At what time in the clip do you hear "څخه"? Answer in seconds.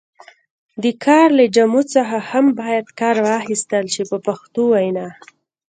1.93-2.17